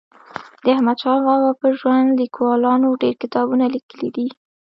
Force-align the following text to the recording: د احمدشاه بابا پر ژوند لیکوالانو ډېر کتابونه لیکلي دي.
د 0.63 0.65
احمدشاه 0.75 1.19
بابا 1.27 1.51
پر 1.61 1.71
ژوند 1.79 2.07
لیکوالانو 2.21 2.99
ډېر 3.01 3.15
کتابونه 3.23 3.65
لیکلي 3.75 4.09
دي. 4.15 4.27